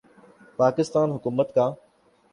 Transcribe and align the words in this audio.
پاکستان 0.59 1.11
حکومت 1.11 1.53
کا 1.55 1.69